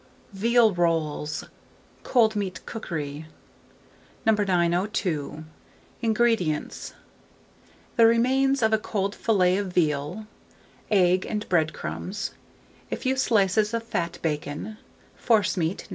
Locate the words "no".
15.83-15.89